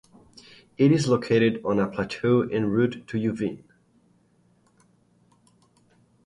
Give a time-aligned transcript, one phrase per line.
[0.79, 3.63] It is located on a plateau en route to Yufuin.